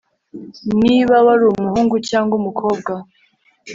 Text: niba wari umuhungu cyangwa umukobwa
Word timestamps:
niba 0.81 1.15
wari 1.25 1.43
umuhungu 1.51 1.95
cyangwa 2.09 2.33
umukobwa 2.39 2.93